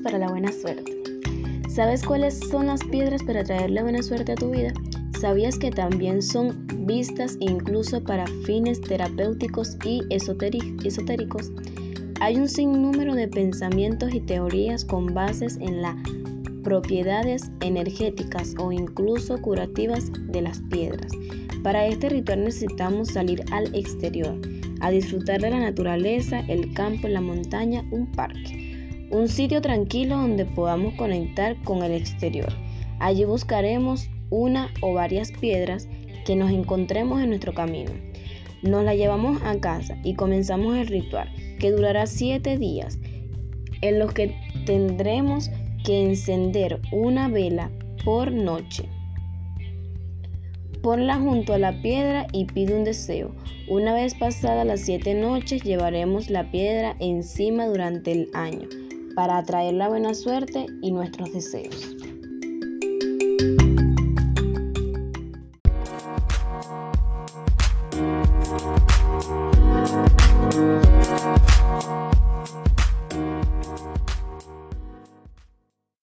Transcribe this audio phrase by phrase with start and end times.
[0.00, 0.92] para la buena suerte.
[1.68, 4.72] ¿Sabes cuáles son las piedras para traer la buena suerte a tu vida?
[5.20, 11.52] ¿Sabías que también son vistas incluso para fines terapéuticos y esotéricos?
[12.20, 15.96] Hay un sinnúmero de pensamientos y teorías con bases en las
[16.64, 21.12] propiedades energéticas o incluso curativas de las piedras.
[21.62, 24.36] Para este ritual necesitamos salir al exterior,
[24.80, 28.67] a disfrutar de la naturaleza, el campo, la montaña, un parque.
[29.10, 32.52] Un sitio tranquilo donde podamos conectar con el exterior.
[32.98, 35.88] Allí buscaremos una o varias piedras
[36.26, 37.90] que nos encontremos en nuestro camino.
[38.60, 42.98] Nos la llevamos a casa y comenzamos el ritual, que durará siete días,
[43.80, 45.50] en los que tendremos
[45.86, 47.70] que encender una vela
[48.04, 48.90] por noche.
[50.82, 53.34] Ponla junto a la piedra y pide un deseo.
[53.68, 58.68] Una vez pasadas las siete noches llevaremos la piedra encima durante el año
[59.18, 61.96] para atraer la buena suerte y nuestros deseos.